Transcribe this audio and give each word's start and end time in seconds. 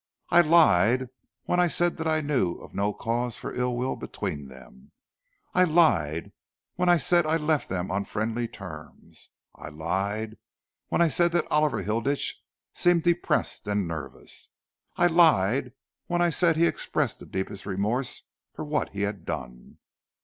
I 0.31 0.41
lied 0.41 1.09
when 1.43 1.59
I 1.59 1.67
said 1.67 1.97
that 1.97 2.07
I 2.07 2.21
knew 2.21 2.53
of 2.55 2.73
no 2.73 2.91
cause 2.91 3.37
for 3.37 3.53
ill 3.53 3.77
will 3.77 3.95
between 3.95 4.47
them. 4.47 4.91
I 5.53 5.63
lied 5.63 6.31
when 6.73 6.89
I 6.89 6.97
said 6.97 7.25
that 7.25 7.29
I 7.29 7.37
left 7.37 7.69
them 7.69 7.91
on 7.91 8.05
friendly 8.05 8.47
terms. 8.47 9.29
I 9.53 9.69
lied 9.69 10.37
when 10.87 11.03
I 11.03 11.07
said 11.07 11.33
that 11.33 11.45
Oliver 11.51 11.83
Hilditch 11.83 12.41
seemed 12.73 13.03
depressed 13.03 13.67
and 13.67 13.87
nervous. 13.87 14.49
I 14.97 15.05
lied 15.05 15.73
when 16.07 16.19
I 16.23 16.31
said 16.31 16.55
that 16.55 16.61
he 16.61 16.65
expressed 16.65 17.19
the 17.19 17.27
deepest 17.27 17.67
remorse 17.67 18.23
for 18.55 18.65
what 18.65 18.93
he 18.93 19.01
had 19.03 19.23
done. 19.23 19.77